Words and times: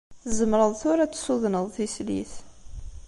Tzemreḍ 0.21 0.71
tura 0.81 1.01
ad 1.03 1.11
tessudneḍ 1.11 1.65
tislit. 1.75 2.33